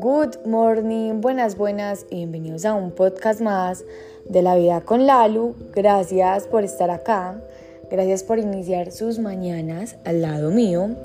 [0.00, 3.84] Good morning, buenas, buenas y bienvenidos a un podcast más
[4.24, 5.54] de la vida con Lalu.
[5.72, 7.40] Gracias por estar acá,
[7.88, 10.96] gracias por iniciar sus mañanas al lado mío.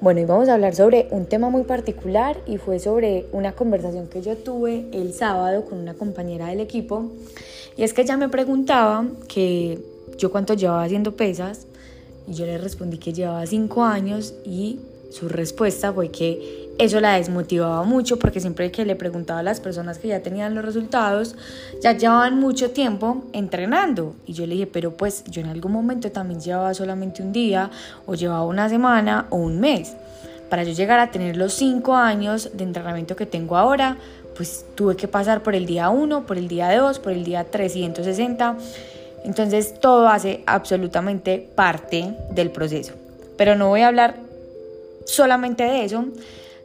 [0.00, 4.06] Bueno, y vamos a hablar sobre un tema muy particular y fue sobre una conversación
[4.06, 7.10] que yo tuve el sábado con una compañera del equipo.
[7.76, 9.80] Y es que ella me preguntaba que
[10.18, 11.66] yo cuánto llevaba haciendo pesas
[12.26, 14.78] y yo le respondí que llevaba cinco años y
[15.10, 19.60] su respuesta fue que eso la desmotivaba mucho porque siempre que le preguntaba a las
[19.60, 21.36] personas que ya tenían los resultados,
[21.82, 24.14] ya llevaban mucho tiempo entrenando.
[24.26, 27.70] Y yo le dije, pero pues yo en algún momento también llevaba solamente un día
[28.06, 29.94] o llevaba una semana o un mes.
[30.48, 33.98] Para yo llegar a tener los cinco años de entrenamiento que tengo ahora,
[34.36, 37.44] pues tuve que pasar por el día 1, por el día 2, por el día
[37.44, 38.56] 360.
[39.24, 42.92] Entonces todo hace absolutamente parte del proceso.
[43.36, 44.16] Pero no voy a hablar
[45.04, 46.04] solamente de eso,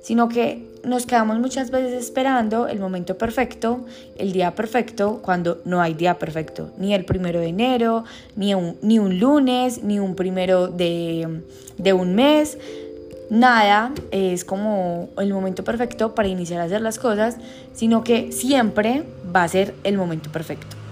[0.02, 3.82] sino que nos quedamos muchas veces esperando el momento perfecto,
[4.18, 8.78] el día perfecto, cuando no hay día perfecto, ni el primero de enero, ni un,
[8.82, 11.42] ni un lunes, ni un primero de,
[11.78, 12.58] de un mes.
[13.30, 17.36] Nada es como el momento perfecto para iniciar a hacer las cosas,
[17.74, 19.04] sino que siempre
[19.36, 20.87] va a ser el momento perfecto.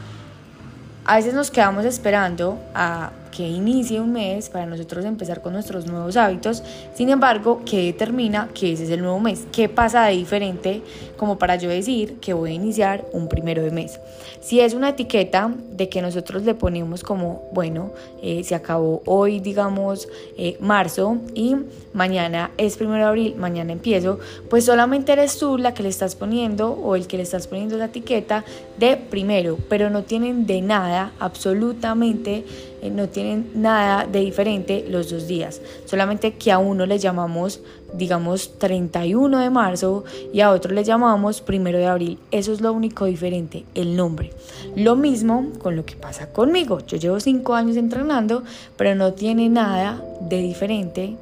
[1.07, 5.85] A veces nos quedamos esperando a que inicie un mes para nosotros empezar con nuestros
[5.85, 6.63] nuevos hábitos.
[6.93, 9.45] Sin embargo, ¿qué determina que ese es el nuevo mes?
[9.51, 10.81] ¿Qué pasa de diferente
[11.17, 13.99] como para yo decir que voy a iniciar un primero de mes?
[14.39, 19.39] Si es una etiqueta de que nosotros le ponemos como, bueno, eh, se acabó hoy,
[19.39, 21.55] digamos, eh, marzo y
[21.93, 26.15] mañana es primero de abril, mañana empiezo, pues solamente eres tú la que le estás
[26.15, 28.45] poniendo o el que le estás poniendo la etiqueta
[28.77, 32.45] de primero, pero no tienen de nada, absolutamente
[32.85, 37.61] eh, no tienen nada de diferente los dos días, solamente que a uno le llamamos,
[37.93, 42.19] digamos, 31 de marzo y a otro le llamamos primero de abril.
[42.31, 44.31] Eso es lo único diferente, el nombre.
[44.75, 46.79] Lo mismo con lo que pasa conmigo.
[46.85, 48.43] Yo llevo cinco años entrenando,
[48.77, 51.15] pero no tiene nada de diferente.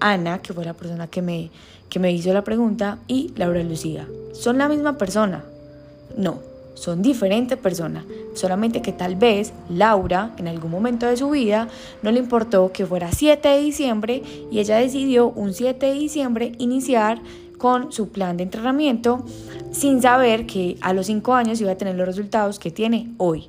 [0.00, 1.50] Ana, que fue la persona que me,
[1.88, 4.06] que me hizo la pregunta, y Laura Lucía.
[4.32, 5.44] ¿Son la misma persona?
[6.16, 6.38] No,
[6.78, 11.68] son diferentes personas, solamente que tal vez Laura en algún momento de su vida
[12.02, 16.52] no le importó que fuera 7 de diciembre y ella decidió un 7 de diciembre
[16.58, 17.20] iniciar
[17.58, 19.24] con su plan de entrenamiento
[19.72, 23.48] sin saber que a los 5 años iba a tener los resultados que tiene hoy.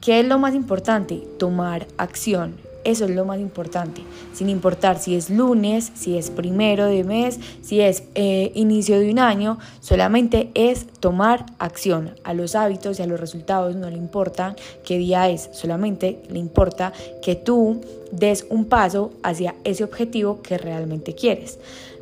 [0.00, 1.26] ¿Qué es lo más importante?
[1.38, 2.67] Tomar acción.
[2.88, 4.00] Eso es lo más importante,
[4.32, 9.10] sin importar si es lunes, si es primero de mes, si es eh, inicio de
[9.10, 12.14] un año, solamente es tomar acción.
[12.24, 14.56] A los hábitos y a los resultados no le importa
[14.86, 20.56] qué día es, solamente le importa que tú des un paso hacia ese objetivo que
[20.56, 21.58] realmente quieres.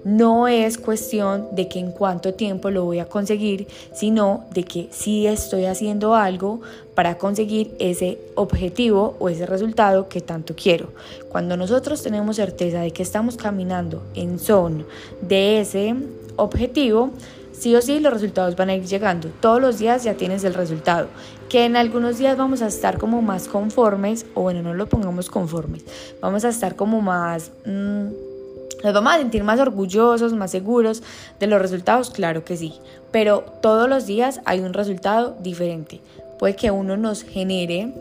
[0.06, 4.88] No es cuestión de que en cuánto tiempo lo voy a conseguir, sino de que
[4.92, 6.60] si estoy haciendo algo
[6.94, 10.90] para conseguir ese objetivo o ese resultado que tanto quiero.
[11.28, 14.86] Cuando nosotros tenemos certeza de que estamos caminando en son
[15.22, 15.96] de ese
[16.36, 17.10] objetivo,
[17.50, 19.28] sí o sí los resultados van a ir llegando.
[19.40, 21.08] Todos los días ya tienes el resultado.
[21.48, 25.30] Que en algunos días vamos a estar como más conformes, o bueno, no lo pongamos
[25.30, 25.84] conformes,
[26.20, 27.50] vamos a estar como más...
[27.64, 28.35] Mmm,
[28.84, 31.02] ¿Nos vamos a sentir más orgullosos, más seguros
[31.40, 32.10] de los resultados?
[32.10, 32.74] Claro que sí,
[33.10, 36.00] pero todos los días hay un resultado diferente.
[36.38, 37.92] Puede que uno nos genere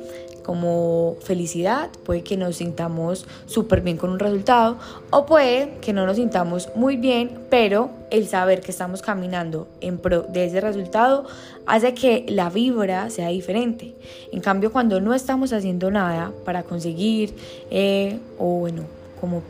[0.44, 4.78] como felicidad, puede que nos sintamos súper bien con un resultado
[5.09, 9.97] o puede que no nos sintamos muy bien, pero el saber que estamos caminando en
[9.97, 11.25] pro de ese resultado
[11.66, 13.96] hace que la vibra sea diferente.
[14.31, 17.34] En cambio, cuando no estamos haciendo nada para conseguir
[17.72, 18.84] eh, o bueno,
[19.19, 19.41] como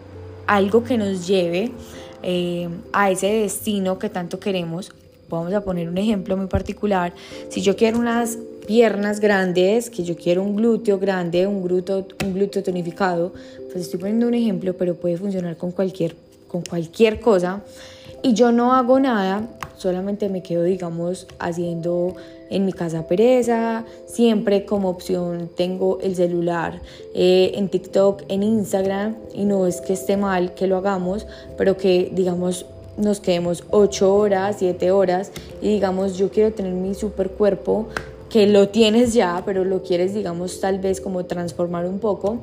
[0.48, 1.72] algo que nos lleve
[2.24, 4.92] eh, a ese destino que tanto queremos.
[5.30, 7.14] Vamos a poner un ejemplo muy particular.
[7.50, 12.34] Si yo quiero unas piernas grandes, que yo quiero un glúteo grande, un glúteo, un
[12.34, 13.34] glúteo tonificado,
[13.72, 16.16] pues estoy poniendo un ejemplo, pero puede funcionar con cualquier,
[16.48, 17.64] con cualquier cosa.
[18.26, 19.44] Y yo no hago nada,
[19.78, 22.16] solamente me quedo, digamos, haciendo
[22.50, 26.82] en mi casa pereza, siempre como opción tengo el celular
[27.14, 31.78] eh, en TikTok, en Instagram, y no es que esté mal que lo hagamos, pero
[31.78, 32.66] que, digamos,
[32.98, 35.32] nos quedemos 8 horas, 7 horas,
[35.62, 37.90] y digamos, yo quiero tener mi super cuerpo,
[38.32, 42.40] que lo tienes ya, pero lo quieres, digamos, tal vez como transformar un poco.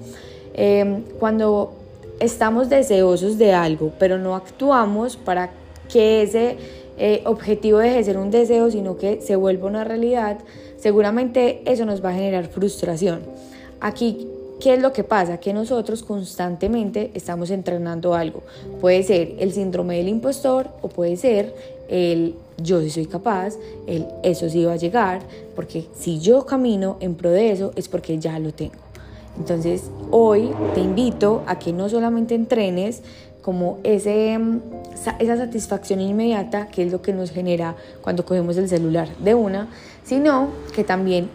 [0.55, 1.73] Em, cuando
[2.20, 5.50] estamos deseosos de algo, pero no actuamos para
[5.92, 6.56] que ese
[6.98, 10.38] eh, objetivo deje de ser un deseo, sino que se vuelva una realidad,
[10.78, 13.20] seguramente eso nos va a generar frustración.
[13.80, 14.28] Aquí,
[14.60, 15.38] ¿Qué es lo que pasa?
[15.38, 18.44] Que nosotros constantemente estamos entrenando algo.
[18.80, 21.52] Puede ser el síndrome del impostor o puede ser
[21.88, 23.56] el yo sí soy capaz,
[23.88, 25.20] el eso sí va a llegar,
[25.56, 28.91] porque si yo camino en pro de eso es porque ya lo tengo.
[29.38, 33.02] Entonces hoy te invito a que no solamente entrenes
[33.43, 34.38] como ese,
[35.19, 39.69] esa satisfacción inmediata que es lo que nos genera cuando cogemos el celular de una,
[40.05, 41.29] sino que también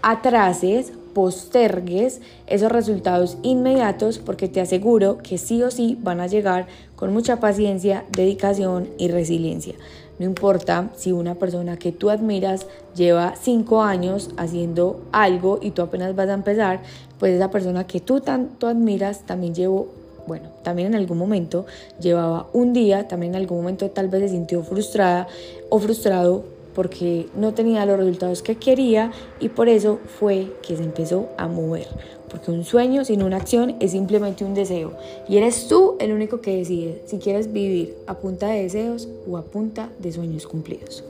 [0.00, 6.66] atrases, postergues esos resultados inmediatos porque te aseguro que sí o sí van a llegar
[6.96, 9.74] con mucha paciencia, dedicación y resiliencia.
[10.22, 15.82] No importa si una persona que tú admiras lleva cinco años haciendo algo y tú
[15.82, 16.80] apenas vas a empezar,
[17.18, 19.88] pues esa persona que tú tanto admiras también llevó,
[20.28, 21.66] bueno, también en algún momento
[22.00, 25.26] llevaba un día, también en algún momento tal vez se sintió frustrada
[25.70, 30.82] o frustrado porque no tenía los resultados que quería y por eso fue que se
[30.82, 31.88] empezó a mover.
[32.30, 34.92] Porque un sueño sin una acción es simplemente un deseo
[35.28, 39.36] y eres tú el único que decide si quieres vivir a punta de deseos o
[39.36, 41.04] a punta de sueños cumplidos.